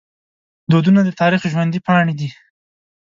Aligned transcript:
دودونه 0.71 1.01
د 1.05 1.09
تاریخ 1.21 1.41
ژوندي 1.53 1.79
پاڼې 1.87 2.13
دي. 2.19 2.29